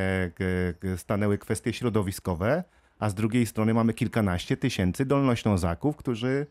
stanęły 0.96 1.38
kwestie 1.38 1.72
środowiskowe, 1.72 2.64
a 2.98 3.10
z 3.10 3.14
drugiej 3.14 3.46
strony 3.46 3.74
mamy 3.74 3.94
kilkanaście 3.94 4.56
tysięcy 4.56 5.04
dolnoślązaków, 5.04 5.96
którzy 5.96 6.46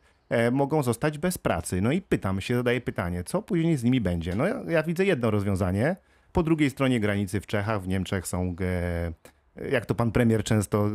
mogą 0.52 0.84
zostać 0.84 1.18
bez 1.18 1.38
pracy. 1.38 1.82
No 1.82 1.92
i 1.92 2.02
pytam 2.02 2.42
się, 2.42 2.56
zadaję 2.56 2.82
pytanie, 2.82 3.24
co 3.24 3.42
później 3.42 3.78
z 3.78 3.84
nimi 3.84 4.02
będzie? 4.02 4.36
No 4.36 4.48
ja, 4.48 4.62
ja 4.68 4.84
widzę 4.84 5.06
jedno 5.06 5.32
rozwiązanie. 5.32 5.96
Po 6.32 6.44
drugiej 6.44 6.70
stronie 6.70 7.00
granicy 7.00 7.42
w 7.42 7.48
Czechach, 7.48 7.82
w 7.82 7.88
Niemczech 7.88 8.28
są 8.28 8.56
jak 9.72 9.86
to 9.86 9.96
pan 9.96 10.12
premier 10.12 10.44
często 10.44 10.90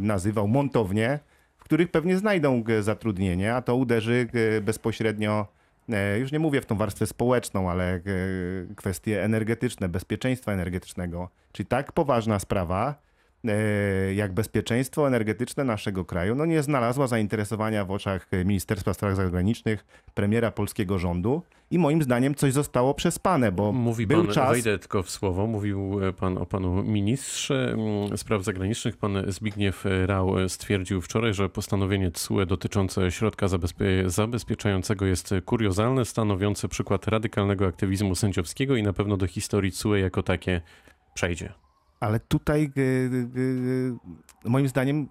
nazywał, 0.00 0.48
montownie, 0.48 1.18
w 1.56 1.64
których 1.64 1.90
pewnie 1.90 2.18
znajdą 2.18 2.64
zatrudnienie, 2.80 3.54
a 3.54 3.62
to 3.62 3.76
uderzy 3.76 4.28
bezpośrednio, 4.62 5.40
e, 5.40 5.61
już 6.20 6.32
nie 6.32 6.38
mówię 6.38 6.60
w 6.60 6.66
tą 6.66 6.76
warstwę 6.76 7.06
społeczną, 7.06 7.70
ale 7.70 8.00
kwestie 8.76 9.24
energetyczne, 9.24 9.88
bezpieczeństwa 9.88 10.52
energetycznego. 10.52 11.28
Czyli 11.52 11.66
tak 11.66 11.92
poważna 11.92 12.38
sprawa, 12.38 12.94
E, 12.94 13.11
jak 14.14 14.32
bezpieczeństwo 14.32 15.06
energetyczne 15.06 15.64
naszego 15.64 16.04
kraju 16.04 16.34
no 16.34 16.46
nie 16.46 16.62
znalazła 16.62 17.06
zainteresowania 17.06 17.84
w 17.84 17.90
oczach 17.90 18.26
Ministerstwa 18.44 18.94
Spraw 18.94 19.16
Zagranicznych, 19.16 19.84
premiera 20.14 20.50
polskiego 20.50 20.98
rządu 20.98 21.42
i 21.70 21.78
moim 21.78 22.02
zdaniem 22.02 22.34
coś 22.34 22.52
zostało 22.52 22.94
przespane, 22.94 23.52
bo 23.52 23.72
Mówi 23.72 24.06
był 24.06 24.24
pan, 24.24 24.34
czas... 24.34 24.50
wejdę 24.50 24.78
tylko 24.78 25.02
w 25.02 25.10
słowo, 25.10 25.46
mówił 25.46 26.00
pan 26.18 26.38
o 26.38 26.46
panu 26.46 26.82
ministrze 26.82 27.72
mm, 27.72 28.18
spraw 28.18 28.44
zagranicznych. 28.44 28.96
Pan 28.96 29.22
Zbigniew 29.26 29.84
Rał 30.06 30.48
stwierdził 30.48 31.00
wczoraj, 31.00 31.34
że 31.34 31.48
postanowienie 31.48 32.10
TSUE 32.10 32.46
dotyczące 32.46 33.10
środka 33.10 33.48
zabezpie 33.48 33.86
zabezpieczającego 34.06 35.06
jest 35.06 35.34
kuriozalne, 35.44 36.04
stanowiące 36.04 36.68
przykład 36.68 37.08
radykalnego 37.08 37.66
aktywizmu 37.66 38.14
sędziowskiego 38.14 38.76
i 38.76 38.82
na 38.82 38.92
pewno 38.92 39.16
do 39.16 39.26
historii 39.26 39.72
TSUE 39.72 39.94
jako 39.94 40.22
takie 40.22 40.60
przejdzie. 41.14 41.52
Ale 42.02 42.20
tutaj 42.20 42.70
y, 42.76 42.80
y, 42.80 42.84
y, 43.36 43.94
moim 44.44 44.68
zdaniem, 44.68 45.08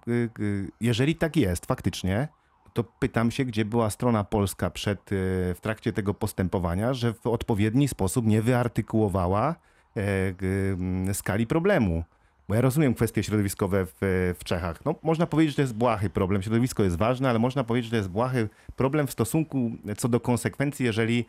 jeżeli 0.80 1.14
tak 1.16 1.36
jest 1.36 1.66
faktycznie, 1.66 2.28
to 2.72 2.84
pytam 2.84 3.30
się, 3.30 3.44
gdzie 3.44 3.64
była 3.64 3.90
strona 3.90 4.24
polska 4.24 4.70
przed, 4.70 5.00
w 5.54 5.58
trakcie 5.60 5.92
tego 5.92 6.14
postępowania, 6.14 6.94
że 6.94 7.12
w 7.12 7.26
odpowiedni 7.26 7.88
sposób 7.88 8.26
nie 8.26 8.42
wyartykułowała 8.42 9.54
e, 11.08 11.14
skali 11.14 11.46
problemu. 11.46 12.04
Bo 12.48 12.54
ja 12.54 12.60
rozumiem 12.60 12.94
kwestie 12.94 13.22
środowiskowe 13.22 13.86
w, 13.86 13.96
w 14.38 14.44
Czechach. 14.44 14.84
No, 14.84 14.94
można 15.02 15.26
powiedzieć, 15.26 15.52
że 15.52 15.56
to 15.56 15.62
jest 15.62 15.74
błahy 15.74 16.10
problem. 16.10 16.42
Środowisko 16.42 16.82
jest 16.82 16.96
ważne, 16.96 17.30
ale 17.30 17.38
można 17.38 17.64
powiedzieć, 17.64 17.84
że 17.84 17.90
to 17.90 17.96
jest 17.96 18.10
błahy 18.10 18.48
problem 18.76 19.06
w 19.06 19.12
stosunku 19.12 19.70
co 19.96 20.08
do 20.08 20.20
konsekwencji, 20.20 20.86
jeżeli 20.86 21.26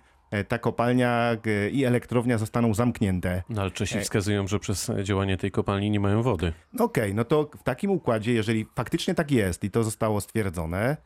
ta 0.47 0.57
kopalnia 0.57 1.37
e, 1.45 1.69
i 1.69 1.85
elektrownia 1.85 2.37
zostaną 2.37 2.73
zamknięte. 2.73 3.43
No 3.49 3.61
ale 3.61 3.71
Czesi 3.71 3.97
e, 3.97 4.01
wskazują, 4.01 4.47
że 4.47 4.59
przez 4.59 4.91
działanie 5.03 5.37
tej 5.37 5.51
kopalni 5.51 5.89
nie 5.89 5.99
mają 5.99 6.21
wody. 6.21 6.53
Okej, 6.73 6.85
okay, 6.85 7.13
no 7.13 7.23
to 7.23 7.49
w 7.59 7.63
takim 7.63 7.91
układzie, 7.91 8.33
jeżeli 8.33 8.65
faktycznie 8.75 9.15
tak 9.15 9.31
jest 9.31 9.63
i 9.63 9.71
to 9.71 9.83
zostało 9.83 10.21
stwierdzone, 10.21 10.97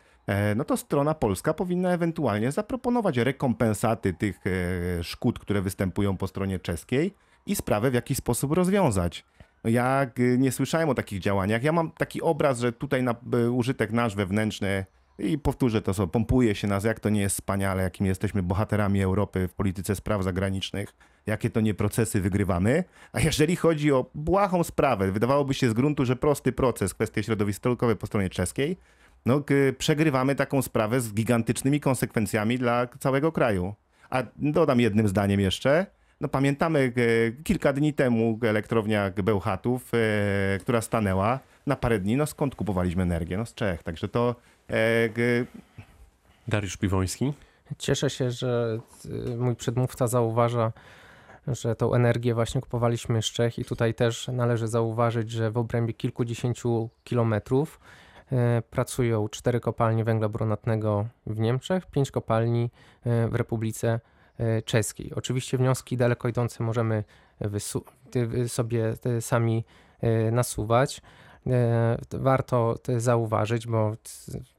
no 0.55 0.63
to 0.63 0.77
strona 0.77 1.13
polska 1.13 1.53
powinna 1.53 1.91
ewentualnie 1.91 2.51
zaproponować 2.51 3.17
rekompensaty 3.17 4.13
tych 4.13 4.39
szkód, 5.01 5.39
które 5.39 5.61
występują 5.61 6.17
po 6.17 6.27
stronie 6.27 6.59
czeskiej 6.59 7.13
i 7.45 7.55
sprawę 7.55 7.91
w 7.91 7.93
jakiś 7.93 8.17
sposób 8.17 8.51
rozwiązać. 8.51 9.25
No 9.63 9.69
ja 9.69 10.07
nie 10.37 10.51
słyszałem 10.51 10.89
o 10.89 10.93
takich 10.93 11.19
działaniach. 11.19 11.63
Ja 11.63 11.71
mam 11.71 11.91
taki 11.91 12.21
obraz, 12.21 12.59
że 12.59 12.71
tutaj 12.71 13.03
na 13.03 13.15
użytek 13.51 13.91
nasz 13.91 14.15
wewnętrzny 14.15 14.85
i 15.19 15.37
powtórzę 15.37 15.81
to, 15.81 15.93
co 15.93 16.07
pompuje 16.07 16.55
się 16.55 16.67
nas, 16.67 16.83
jak 16.83 16.99
to 16.99 17.09
nie 17.09 17.21
jest 17.21 17.35
wspaniale, 17.35 17.83
jakim 17.83 18.05
jesteśmy 18.05 18.43
bohaterami 18.43 19.03
Europy 19.03 19.47
w 19.47 19.53
polityce 19.53 19.95
spraw 19.95 20.23
zagranicznych, 20.23 20.93
jakie 21.25 21.49
to 21.49 21.61
nie 21.61 21.73
procesy 21.73 22.21
wygrywamy. 22.21 22.83
A 23.13 23.19
jeżeli 23.19 23.55
chodzi 23.55 23.91
o 23.91 24.05
błahą 24.15 24.63
sprawę, 24.63 25.11
wydawałoby 25.11 25.53
się 25.53 25.69
z 25.69 25.73
gruntu, 25.73 26.05
że 26.05 26.15
prosty 26.15 26.51
proces, 26.51 26.93
kwestie 26.93 27.23
środowiskowe 27.23 27.95
po 27.95 28.07
stronie 28.07 28.29
czeskiej, 28.29 28.77
no, 29.25 29.43
przegrywamy 29.77 30.35
taką 30.35 30.61
sprawę 30.61 31.01
z 31.01 31.13
gigantycznymi 31.13 31.79
konsekwencjami 31.79 32.57
dla 32.57 32.87
całego 32.99 33.31
kraju. 33.31 33.73
A 34.09 34.23
dodam 34.35 34.79
jednym 34.79 35.07
zdaniem 35.07 35.39
jeszcze, 35.39 35.85
no 36.21 36.27
pamiętamy 36.27 36.93
kilka 37.43 37.73
dni 37.73 37.93
temu 37.93 38.39
elektrownia 38.43 39.11
Bełchatów, 39.23 39.91
e, 39.93 40.59
która 40.59 40.81
stanęła 40.81 41.39
na 41.67 41.75
parę 41.75 41.99
dni, 41.99 42.15
no 42.15 42.25
skąd 42.25 42.55
kupowaliśmy 42.55 43.03
energię? 43.03 43.37
No 43.37 43.45
z 43.45 43.53
Czech, 43.53 43.83
także 43.83 44.07
to 44.07 44.35
Dariusz 46.47 46.77
Piwoński. 46.77 47.33
Cieszę 47.77 48.09
się, 48.09 48.31
że 48.31 48.79
y, 49.05 49.37
mój 49.37 49.55
przedmówca 49.55 50.07
zauważa, 50.07 50.71
że 51.47 51.75
tą 51.75 51.93
energię 51.93 52.33
właśnie 52.33 52.61
kupowaliśmy 52.61 53.21
z 53.21 53.25
Czech 53.25 53.59
i 53.59 53.65
tutaj 53.65 53.93
też 53.93 54.27
należy 54.27 54.67
zauważyć, 54.67 55.31
że 55.31 55.51
w 55.51 55.57
obrębie 55.57 55.93
kilkudziesięciu 55.93 56.89
kilometrów 57.03 57.79
e, 58.31 58.61
pracują 58.69 59.29
cztery 59.29 59.59
kopalnie 59.59 60.03
węgla 60.03 60.29
brunatnego 60.29 61.07
w 61.25 61.39
Niemczech, 61.39 61.85
pięć 61.85 62.11
kopalni 62.11 62.71
e, 63.05 63.27
w 63.27 63.35
Republice 63.35 63.99
Czeskiej. 64.65 65.13
Oczywiście 65.15 65.57
wnioski 65.57 65.97
daleko 65.97 66.27
idące 66.27 66.63
możemy 66.63 67.03
sobie 68.47 68.93
sami 69.19 69.65
nasuwać. 70.31 71.01
E, 71.51 71.97
warto 72.11 72.75
zauważyć, 72.97 73.67
bo 73.67 73.95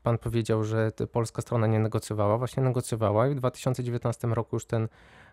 pan 0.03 0.19
powiedział, 0.19 0.65
że 0.65 0.93
polska 1.13 1.43
strona 1.43 1.67
nie 1.67 1.79
negocjowała. 1.79 2.39
Właśnie 2.39 2.63
negocjowała 2.63 3.29
i 3.29 3.31
w 3.31 3.35
2019 3.35 4.29
roku 4.29 4.57
już 4.57 4.65
ten 4.65 4.89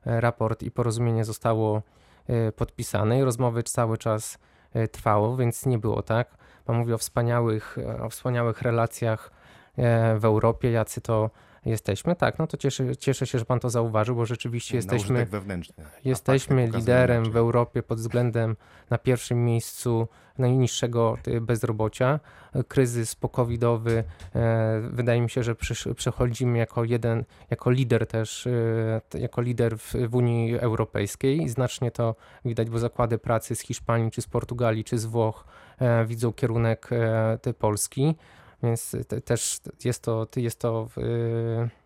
e, 0.06 0.22
raport 0.22 0.64
i 0.64 0.72
porozumienie 0.72 1.26
zostało 1.26 1.82
e, 2.28 2.52
podpisane 2.52 3.20
i 3.20 3.24
rozmowy 3.24 3.64
cały 3.64 3.98
czas 3.98 4.38
trwało, 4.92 5.38
więc 5.38 5.66
nie 5.66 5.78
było 5.78 6.02
tak. 6.02 6.38
Pan 6.66 6.78
mówi 6.78 6.94
o 6.94 6.98
wspaniałych, 6.98 7.78
o 8.02 8.10
wspaniałych 8.10 8.62
relacjach 8.62 9.32
w 10.18 10.26
Europie, 10.26 10.72
jacy 10.72 11.02
to 11.02 11.30
jesteśmy. 11.66 12.16
Tak, 12.16 12.40
no 12.40 12.48
to 12.48 12.58
cieszę, 12.58 12.98
cieszę 12.98 13.28
się, 13.28 13.40
że 13.40 13.46
pan 13.46 13.60
to 13.60 13.70
zauważył, 13.70 14.16
bo 14.16 14.26
rzeczywiście 14.26 14.76
jesteśmy, 14.76 15.28
jesteśmy 16.06 16.68
liderem 16.68 17.32
w 17.32 17.38
Europie 17.38 17.84
pod 17.84 18.00
względem 18.00 18.56
na 18.90 18.98
pierwszym 18.98 19.46
miejscu 19.46 20.08
najniższego 20.38 21.18
bezrobocia. 21.42 22.20
Kryzys 22.68 23.16
pokowidowy, 23.16 24.04
e, 24.36 24.82
wydaje 24.92 25.22
mi 25.22 25.30
się, 25.30 25.44
że 25.44 25.56
przechodzimy 25.96 26.58
jako 26.58 26.84
jeden, 26.84 27.24
jako 27.50 27.72
lider 27.72 28.08
też, 28.08 28.48
e, 28.48 29.20
jako 29.20 29.42
lider 29.42 29.78
w, 29.78 29.94
w 30.10 30.16
Unii 30.16 30.60
Europejskiej. 30.60 31.50
Znacznie 31.50 31.92
to 31.92 32.16
widać, 32.46 32.70
bo 32.70 32.80
zakłady 32.80 33.18
pracy 33.18 33.56
z 33.56 33.62
Hiszpanii, 33.62 34.12
czy 34.12 34.22
z 34.22 34.28
Portugalii, 34.28 34.84
czy 34.84 34.98
z 34.98 35.06
Włoch 35.06 35.46
e, 35.80 36.06
widzą 36.06 36.34
kierunek 36.34 36.90
e, 36.92 37.38
tej 37.42 37.54
Polski, 37.54 38.16
więc 38.66 38.96
te, 39.08 39.22
też 39.22 39.60
jest 39.86 40.04
to, 40.04 40.28
jest 40.36 40.60
to 40.60 40.88
e, 40.98 41.86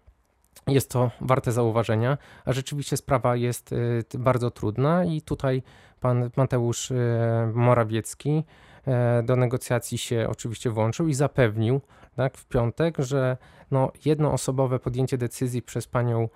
jest 0.67 0.89
to 0.89 1.12
warte 1.21 1.51
zauważenia, 1.51 2.17
a 2.45 2.53
rzeczywiście 2.53 2.98
sprawa 2.98 3.36
jest 3.36 3.71
y, 3.71 4.03
bardzo 4.19 4.51
trudna 4.51 5.05
i 5.05 5.21
tutaj 5.21 5.63
pan 6.00 6.29
Mateusz 6.36 6.91
y, 6.91 6.95
Morawiecki 7.53 8.43
do 9.24 9.36
negocjacji 9.36 9.98
się 9.98 10.27
oczywiście 10.29 10.69
włączył 10.69 11.07
i 11.07 11.13
zapewnił 11.13 11.81
tak, 12.15 12.38
w 12.38 12.45
piątek, 12.45 12.98
że 12.98 13.38
no, 13.71 13.91
jednoosobowe 14.05 14.79
podjęcie 14.79 15.17
decyzji 15.17 15.62
przez 15.62 15.88
panią 15.88 16.29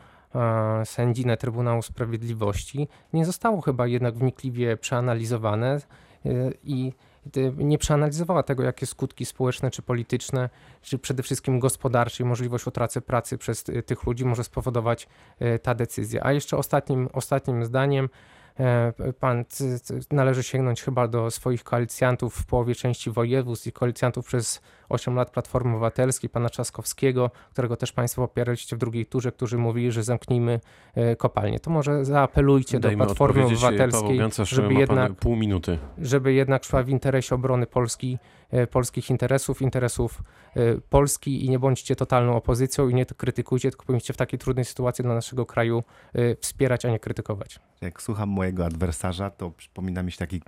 sędzinę 0.85 1.37
Trybunału 1.37 1.81
Sprawiedliwości 1.81 2.87
nie 3.13 3.25
zostało 3.25 3.61
chyba 3.61 3.87
jednak 3.87 4.15
wnikliwie 4.15 4.77
przeanalizowane 4.77 5.77
y, 6.25 6.53
i 6.63 6.87
y, 6.87 7.12
nie 7.57 7.77
przeanalizowała 7.77 8.43
tego, 8.43 8.63
jakie 8.63 8.85
skutki 8.85 9.25
społeczne 9.25 9.71
czy 9.71 9.81
polityczne 9.81 10.49
czy 10.81 10.99
przede 10.99 11.23
wszystkim 11.23 11.59
gospodarczej 11.59 12.25
możliwość 12.25 12.67
utraty 12.67 13.01
pracy 13.01 13.37
przez 13.37 13.69
y, 13.69 13.83
tych 13.83 14.03
ludzi 14.03 14.25
może 14.25 14.43
spowodować 14.43 15.07
y, 15.41 15.59
ta 15.59 15.75
decyzja. 15.75 16.21
A 16.23 16.31
jeszcze 16.31 16.57
ostatnim, 16.57 17.09
ostatnim 17.13 17.65
zdaniem 17.65 18.09
pan 19.19 19.45
c- 19.49 19.79
c- 19.79 19.99
należy 20.11 20.43
sięgnąć 20.43 20.81
chyba 20.83 21.07
do 21.07 21.31
swoich 21.31 21.63
koalicjantów 21.63 22.35
w 22.35 22.45
połowie 22.45 22.75
części 22.75 23.11
województw 23.11 23.67
i 23.67 23.71
koalicjantów 23.71 24.25
przez 24.25 24.61
8 24.89 25.15
lat 25.15 25.31
Platformy 25.31 25.71
Obywatelskiej, 25.71 26.29
pana 26.29 26.49
Trzaskowskiego, 26.49 27.31
którego 27.51 27.75
też 27.77 27.91
państwo 27.91 28.27
popieraliście 28.27 28.75
w 28.75 28.79
drugiej 28.79 29.05
turze, 29.05 29.31
którzy 29.31 29.57
mówili, 29.57 29.91
że 29.91 30.03
zamknijmy 30.03 30.59
e, 30.95 31.15
kopalnię. 31.15 31.59
To 31.59 31.71
może 31.71 32.05
zaapelujcie 32.05 32.79
do 32.79 32.87
Dajmy 32.87 33.05
Platformy 33.05 33.41
odpowiedzieć. 33.41 33.63
Paweł 33.63 33.77
Obywatelskiej, 33.89 34.45
żeby 34.45 34.73
jednak 34.73 35.07
pan 35.07 35.15
pół 35.15 35.35
minuty. 35.35 35.77
żeby 35.97 36.33
jednak 36.33 36.63
szła 36.63 36.83
w 36.83 36.89
interesie 36.89 37.35
obrony 37.35 37.67
Polski, 37.67 38.17
e, 38.17 38.42
polskich 38.71 39.09
interesów, 39.09 39.61
interesów 39.61 40.23
e, 40.55 40.75
Polski 40.89 41.45
i 41.45 41.49
nie 41.49 41.59
bądźcie 41.59 41.95
totalną 41.95 42.35
opozycją 42.35 42.89
i 42.89 42.93
nie 42.93 43.05
krytykujcie, 43.05 43.69
tylko 43.69 43.85
powinniście 43.85 44.13
w 44.13 44.17
takiej 44.17 44.39
trudnej 44.39 44.65
sytuacji 44.65 45.03
dla 45.03 45.13
naszego 45.13 45.45
kraju 45.45 45.83
e, 46.13 46.35
wspierać, 46.35 46.85
a 46.85 46.89
nie 46.89 46.99
krytykować. 46.99 47.59
Jak 47.81 48.01
słucham 48.01 48.29
mojego 48.29 48.65
adwersarza, 48.65 49.29
to 49.29 49.51
przypomina 49.51 50.03
mi 50.03 50.11
się 50.11 50.17
taki 50.17 50.41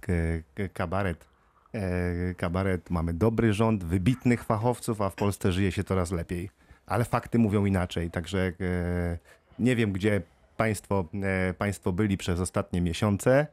e, 0.57 0.69
kabaret. 0.69 1.25
E, 1.73 2.33
Kabaret, 2.33 2.89
mamy 2.89 3.13
dobry 3.13 3.53
rząd, 3.53 3.83
wybitnych 3.83 4.43
fachowców, 4.43 5.01
a 5.01 5.09
w 5.09 5.15
Polsce 5.15 5.51
żyje 5.51 5.71
się 5.71 5.83
coraz 5.83 6.11
lepiej. 6.11 6.49
Ale 6.85 7.05
fakty 7.05 7.39
mówią 7.39 7.65
inaczej, 7.65 8.11
także 8.11 8.53
e, 8.61 9.17
nie 9.59 9.75
wiem, 9.75 9.91
gdzie 9.91 10.21
państwo, 10.57 11.05
e, 11.23 11.53
państwo 11.53 11.91
byli 11.91 12.17
przez 12.17 12.39
ostatnie 12.39 12.81
miesiące, 12.81 13.31
e, 13.39 13.47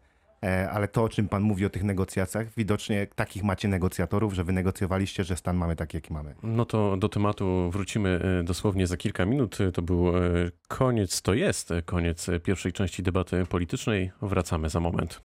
ale 0.72 0.88
to, 0.88 1.02
o 1.02 1.08
czym 1.08 1.28
pan 1.28 1.42
mówi 1.42 1.66
o 1.66 1.70
tych 1.70 1.84
negocjacjach, 1.84 2.46
widocznie 2.56 3.06
takich 3.14 3.42
macie 3.42 3.68
negocjatorów, 3.68 4.34
że 4.34 4.44
wynegocjowaliście, 4.44 5.24
że 5.24 5.36
stan 5.36 5.56
mamy 5.56 5.76
taki, 5.76 5.96
jaki 5.96 6.12
mamy. 6.12 6.34
No 6.42 6.64
to 6.64 6.96
do 6.96 7.08
tematu 7.08 7.70
wrócimy 7.70 8.20
e, 8.40 8.44
dosłownie 8.44 8.86
za 8.86 8.96
kilka 8.96 9.26
minut. 9.26 9.58
To 9.74 9.82
był 9.82 10.08
e, 10.08 10.20
koniec, 10.68 11.22
to 11.22 11.34
jest 11.34 11.72
koniec 11.84 12.26
pierwszej 12.44 12.72
części 12.72 13.02
debaty 13.02 13.46
politycznej. 13.46 14.10
Wracamy 14.22 14.68
za 14.68 14.80
moment. 14.80 15.20